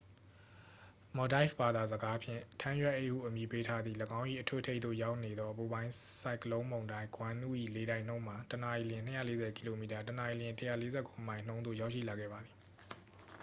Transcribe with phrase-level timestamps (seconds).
[1.15, 12.55] မော်ဒိုက်ဖ် ဘာသာစကားဖြင့် ထန်းရွက်အိတ်ဟုအမည်ပေးထားသည့် ၎င်း၏အထွတ်အထိပ်သို့ရောက်နေသော အပူပိုင်းဆိုင်ကလုန်းမုန်တိုင်းဂွန်နု ၏လေတိုက်နှုန်းမှာ တစ်နာရီလျှင် ၂၄၀ ကီလိုမီတာ တစ်နာရီလျှင် ၁၄၉ မိုင် နှုန်းသို့ ရောက်ရှိလာခဲ့ပါသည်။